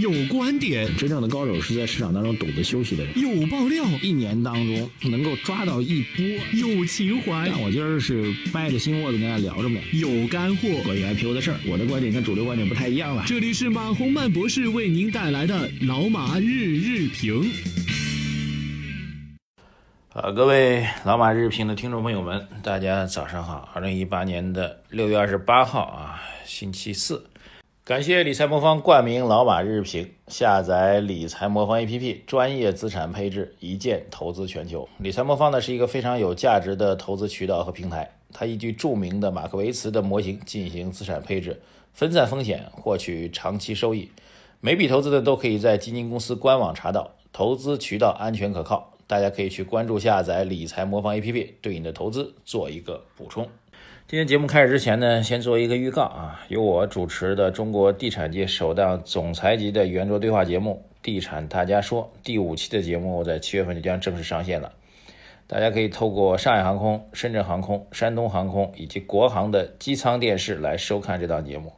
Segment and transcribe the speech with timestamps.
[0.00, 3.12] 有观点，真正的高手是在市场当中懂得休息的人。
[3.20, 6.24] 有爆料，一年当中能够抓到一波。
[6.54, 9.78] 有情怀，但我今儿是掰着心窝子跟大家聊着呢。
[9.92, 13.24] 有干货，关于 IPO 的事儿，我的观点跟主流观点不太一样了。
[13.26, 17.50] 这里是马洪曼博士为您带来的老马日日评。
[20.14, 23.68] 呃，各位老马日评的听众朋友们，大家早上好。
[23.74, 27.22] 二零一八年的六月二十八号啊，星期四。
[27.90, 34.88] 感谢理财魔方冠名老马日评，下载理财魔方 APP，专业资产配置，一键投资全球。
[34.98, 41.60] 理财魔方呢是一个非常有价值的投资渠道和平台，它依据著名的马克维茨的模型进行资产配置，
[41.92, 44.08] 分散风险，获取长期收益。
[44.60, 53.48] 每笔投资呢都可以在基金公司官网查到，投资渠道安全可靠，大家可以去关注下载理财魔方 APP，对你的投资做一个补充。
[54.10, 64.72] 今天节目开始之前呢，先做一个预告啊，由我主持的中国地产界首档总裁级的圆桌对话节目《地产大家说》第五期的节目在七月份就将正式上线了。
[65.46, 71.72] 大家可以透过上海航空、深圳航空、山东航空以及国航的机舱电视来收看这档节目。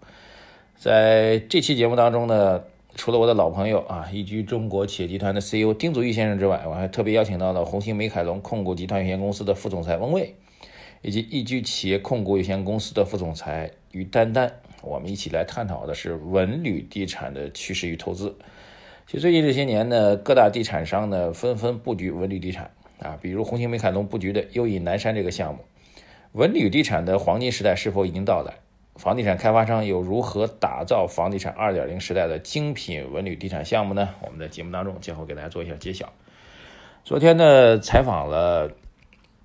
[0.74, 2.62] 在这期节目当中呢，
[2.94, 10.34] 除了我的老朋友啊，易居中国企业集团的 CEO 丁祖昱先生之外，我还特别邀请到了红星美凯龙控股集团有限公司的副总裁翁卫。
[11.02, 14.50] 以及易居企业控股有限公司的副总裁于丹丹，
[14.80, 18.34] 我们一起来探讨的是文旅地产的趋势与投资。
[19.06, 25.60] 其实最近这些年呢，各大地产商呢纷纷布局文旅地产啊，比如红星美凯龙布局的优隐南山这个项目。
[26.32, 28.54] 文旅地产的黄金时代是否已经到来？
[28.94, 34.10] 房地产开发商又如何打造房地产二点零时代的精品文旅地产项目呢？
[34.20, 36.12] 我们在节目当中今后给大家做一下揭晓。
[37.04, 38.70] 昨天呢，采访了。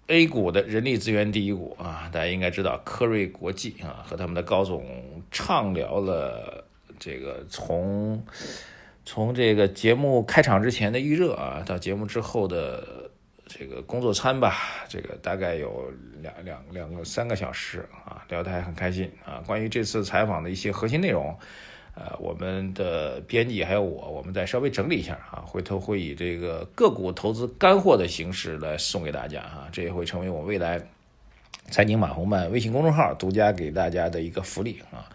[0.07, 4.85] A 股的人力资源第一股啊，大家应该知道科瑞国际啊，和他们的高总
[5.31, 6.63] 畅聊了
[6.97, 8.25] 这个从
[9.05, 13.11] 从这个节目开场之前的预热啊，到节目之后的
[13.45, 14.55] 这个工作餐吧，
[14.87, 19.43] 这个大概有两两两个三个小时啊，聊得还很开心啊。
[19.45, 21.37] 关于这次采访的一些核心内容。
[21.99, 30.79] 呃，我们的编辑还有我，我们再稍微整理一下啊，回头会以这个个股投资干货的形式来送给大家啊，这也会成为我未来
[31.71, 35.09] 财经马红漫微信公众号独家给大家的一个福利啊。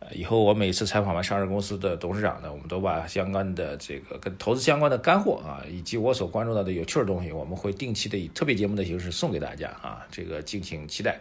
[0.00, 11.20] 呃，以后我每次采访完上市公司的董事长呢，我们都把相关的这个跟投资相关的干货啊，以及我所关注到的有趣的东西，我们会定期的以特别节目的形式送给大家啊，这个敬请期待，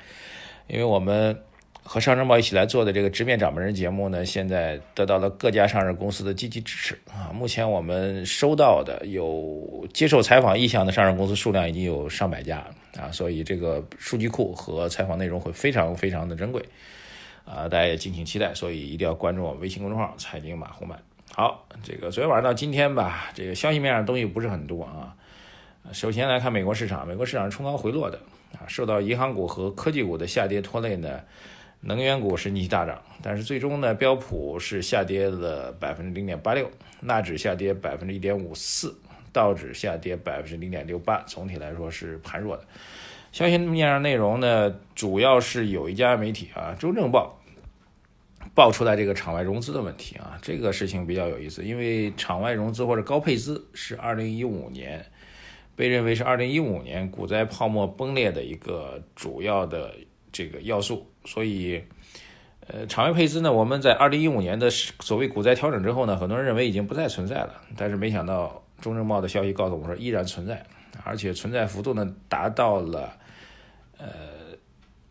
[0.66, 1.40] 因为我们。
[1.88, 7.30] 和上证报一起来做的这个直面掌门人节目呢，现在得到了各家上市公司的积极支持啊。
[7.32, 12.66] 目前我们收到的有接受采访意向的上市公司数量已经有上百家
[12.98, 16.60] 啊，所以这个数据库和采访内容会非常非常的珍贵
[17.46, 18.52] 啊，大家也敬请期待。
[18.56, 21.00] 所以一定要关注我们微信公众号“财经马红漫”。
[21.32, 25.14] 好，这个昨天晚上到今天吧，这个消息面上东西不是很多啊。
[25.94, 28.18] 首先来看美国市场，美国市场冲高回落的
[28.54, 31.22] 啊，受到银行股和科技股的下跌拖累呢。
[31.88, 36.68] 能源股是逆大涨，但是最终呢，标普是下跌了百分之零点八六，
[37.02, 38.98] 纳指下跌百分之一点五四，
[39.32, 42.64] 道指下跌百分之零点六八，总体来说是盘弱的。
[43.32, 47.40] 消息面上内容呢，主要是有一家媒体啊，《中证报》
[48.56, 55.06] 爆出来这个场外融资的问题啊，这个事情比较有意思，因为场外融资或者高配资是二零一五年
[55.76, 59.94] 被认为是二零一五年股灾泡沫崩裂的一个主要的
[60.36, 61.10] 这个要素。
[61.24, 61.82] 所以，
[62.68, 67.62] 呃，场外配资呢，我们在二零一五年的所谓股灾调整之后呢，很多人认为已经不再存在了。
[67.78, 70.62] 但是没想到，中证报的消息告诉我们说，依然存在，
[71.06, 73.14] 而且存在幅度呢达到了
[73.98, 74.08] 呃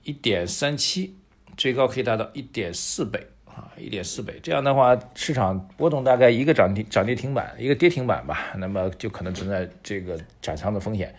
[0.03, 1.17] 一点三七，
[1.57, 4.39] 最高可以达到一点四倍啊，一点四倍。
[4.43, 11.15] 这样的话，市场波动大概一个涨停涨跌停板，一个跌停板吧，那么就可能存在这个斩仓的风险。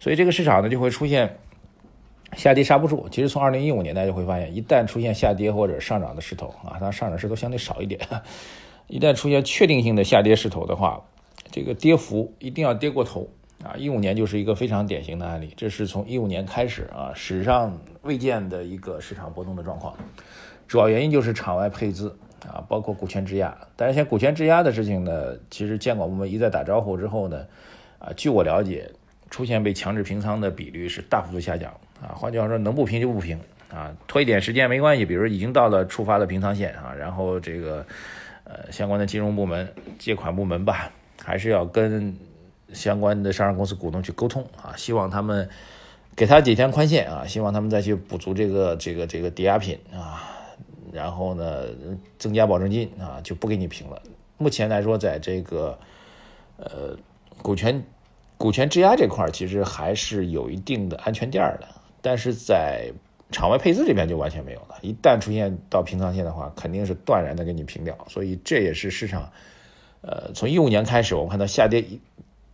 [0.00, 1.38] 所以这个市场呢就会出现。
[2.36, 8.00] 下跌刹不住，其实从二零一五年大家就会发现，一旦出现下跌或者上涨的势头啊，它上涨势头相对少一点。
[8.86, 11.02] 一旦出现确定性的下跌势头的话，
[11.50, 13.28] 这个跌幅一定要跌过头
[13.62, 13.74] 啊！
[13.76, 19.94] 一五年就是一个非常典型的案例，这是从一五年开始啊，史上未见的一个市场波动的状况。
[20.66, 22.16] 主要原因就是场外配资
[22.46, 23.56] 啊，包括股权质押。
[23.76, 27.44] 但是像股权质押的事情呢，其实监管部门一再打招呼之后呢，
[27.98, 28.90] 啊，据我了解，
[29.28, 31.70] 出现被强制平仓的比率是大幅度下降。
[32.00, 33.38] 啊，换句话说，能不平就不平
[33.70, 35.04] 啊，拖一点时间没关系。
[35.04, 37.84] 比如已经到了触发的平仓线啊，然后这个
[38.44, 39.68] 呃相关的金融部门、
[39.98, 40.90] 借款部门吧，
[41.22, 42.16] 还是要跟
[42.72, 45.48] 相关的上市公司股东去沟通啊，希望他们
[46.14, 50.30] 给他几天宽限啊，希望他们再去补足这个这个这个抵押品啊，
[50.92, 51.64] 然后呢
[52.18, 54.02] 增加保证金啊，就不给你平了。
[54.36, 55.78] 目前来说，在这个
[56.58, 56.96] 呃
[57.42, 57.82] 股权
[58.36, 61.68] 股权质押这块，其实还是有一定的安全垫的，
[62.08, 62.90] 但是在
[63.30, 64.78] 场外配资这边就完全没有了。
[64.80, 67.94] 一旦出现到平仓线的话，肯定是断然的给你平掉。
[68.08, 69.30] 所以这也是市场
[70.00, 71.84] 呃从一五年开始，我们看到下跌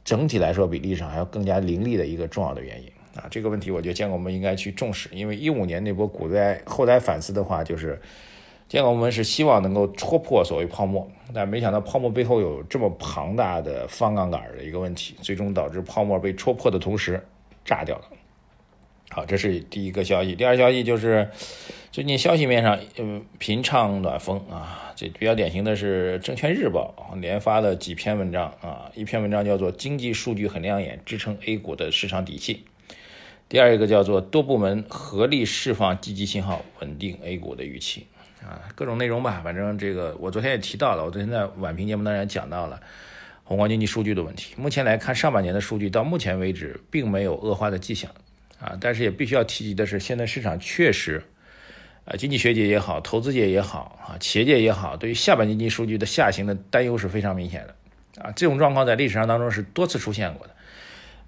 [0.04, 2.88] 整体来说比历史上还要更加凌厉的一个重要的原因。
[3.14, 8.02] 啊，这个问题我觉得监管部门应该去重视，因为一五年那波股灾后来反思的话，就是
[8.68, 17.24] 监管部门是希望能够戳破所谓泡沫，但没想到泡沫背后有这么庞大的方杠杆的一个问题，最终导致泡沫被戳破的同时
[17.64, 18.04] 炸掉了。
[19.14, 20.34] 好，这是第一个消息。
[20.34, 21.30] 第二消息就是
[21.92, 32.64] 最近消息面上，嗯，频畅暖风啊，这比较典型的是《证券日报》连发了几篇文章啊，一篇文章叫做《经济数据很亮眼，支撑 A 股的市场底气》。
[33.48, 38.08] 第二一个叫做多部门合力释放积极信号，稳定 A 股的预期
[38.42, 42.80] 啊，各种内容吧，反正这个我昨天也提到了，我昨天在晚评节目当中也讲到了
[43.44, 44.56] 宏观经济数据的问题。
[44.58, 48.10] 目前来看，上半年的数据到目前为止并没有恶化的迹象
[48.64, 51.22] 啊，但是也必须要提及的是，现在市场确实
[52.04, 60.54] 啊，经济学界也好，投资界也好啊，企业界也好，对于下半年经济数据的下行的担忧是非常明显的啊，这种状况在历史上当中是多次出现过的，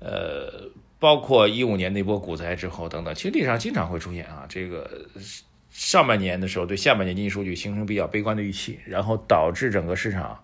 [0.00, 0.71] 呃。
[0.99, 4.91] 包括一五年那波股灾之后等等，其实历史上经常会出现啊，这个
[5.71, 10.43] 上半年的时候对下半年经济数据形成比较悲观的预期，然后导致整个市场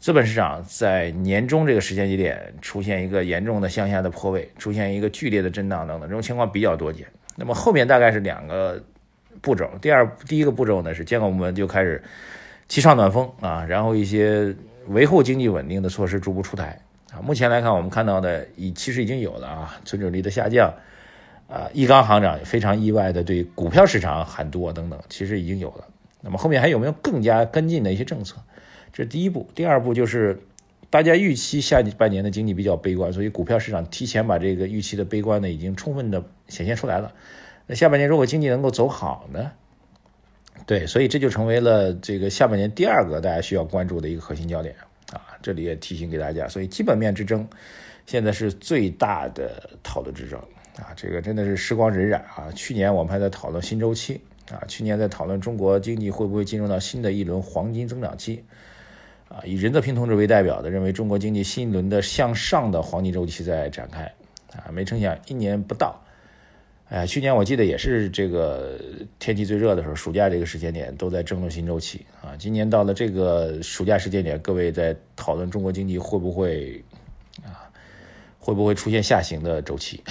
[0.00, 7.06] 资本市场在年终这个时间节点出现一个严重的向下的破位，出现一个剧烈的震荡等等，这种情况比较多见。
[7.34, 8.80] 那么后面大概是两个
[9.40, 12.02] 步骤，第二第一个步骤呢是监管部门就开始
[12.68, 14.54] 气上暖风啊，然后一些
[14.86, 16.78] 维护经济稳定的措施逐步出台。
[17.12, 20.72] 啊，目前来看，我们看到的已其实已经有了啊，存准率的下降，
[21.48, 25.84] 啊，易纲行长非常意外的对股票市场喊多等等，其实已经有了。
[26.20, 28.36] 那么后面还有没有更加跟进的一些政策？
[28.92, 29.48] 这是第一步。
[29.54, 30.40] 第二步就是
[30.90, 37.12] 大家预期下半年的经济比较悲观，所以股票市场提前把这个预期的悲观呢已经充分的显现出来了。
[37.66, 39.52] 那下半年如果经济能够走好呢？
[40.66, 44.74] 对，所以这就成为了这个下半年第二个大家需要关注的一个核心焦点
[45.12, 45.20] 啊。
[45.40, 47.48] 这里也提醒给大家，所以基本面之争
[48.06, 50.38] 现在是最大的讨论之争
[50.76, 50.92] 啊！
[50.96, 52.50] 这个真的是时光荏苒啊！
[52.54, 54.20] 去年我们还在讨论新周期
[54.50, 58.42] 啊，去年在讨论中国经济会不会进入到新的一轮黄金增长期
[59.28, 64.12] 啊，以任泽平同志为代表的认为中国经济新一轮的向上的黄金周期在展开
[64.56, 66.02] 啊，没成想一年不到。
[66.90, 68.80] 哎，去年我记得也是这个
[69.18, 72.34] 天气最热的时候，暑假这个时间点都在争论新周期啊。
[72.38, 76.82] 今年到了这个暑假时间点，各位在讨论中国经济会不会
[77.44, 77.68] 啊，
[78.40, 80.02] 会不会出现下行的周期？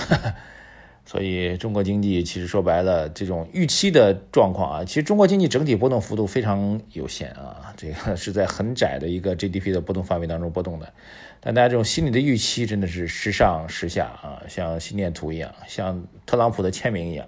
[1.07, 10.92] 所以中国经济其实说白了，这种预期的状况啊，其实中国经济整体波动幅度非常有限啊，这个是在很窄的一个 GDP 的波动范围当中波动的。
[11.39, 17.25] 但大家这种心理的预期真的是时上时下啊，像心电图一样，像特朗普的签名一样。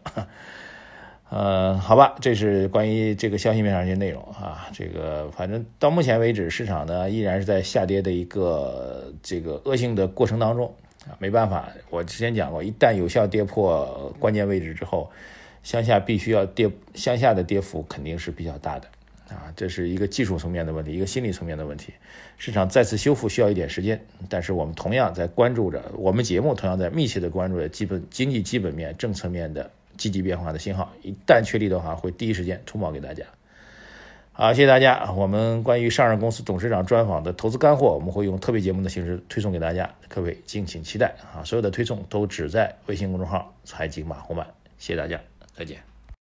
[1.30, 4.68] 呃，好吧，这是关于这个消息面上一些内容啊。
[4.74, 10.74] 这个反正到目前为止，市场呢依然是在下跌的一个这个恶性的过程当中。
[11.18, 15.10] 没办法，我之前讲过，一旦有效跌破关键位置之后，
[15.64, 18.88] 向下必须要跌，向下的跌幅肯定是比较大的。
[19.30, 21.94] 啊，这是一个技术层面的问题，一个心理层面的问题。
[22.38, 30.92] 市场再次修复需要一点时间，但是我们同样在关注着，我们节目同样在密切的关注着基本经济基本面、政策面的积极变化的信号。
[31.04, 33.24] 一旦确立的话，会第一时间通报给大家。
[34.40, 35.12] 好，谢谢大家。
[35.12, 41.44] 我们关于上市公司董事长专访的投资干货，我们会用特别节目的形式推送给大家，各位敬请期待啊！
[41.44, 44.48] 所有的推送都只在微信公众号“财经马红漫”。
[44.80, 45.20] 谢谢大家，
[45.54, 45.89] 再见。